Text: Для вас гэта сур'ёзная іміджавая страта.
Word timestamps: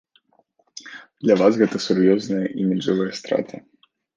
Для 1.27 1.35
вас 1.43 1.53
гэта 1.61 1.83
сур'ёзная 1.89 2.43
іміджавая 2.65 3.11
страта. 3.23 3.65